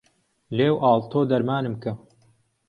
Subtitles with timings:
[0.57, 1.91] لێو ئاڵ تۆ دەرمانم کە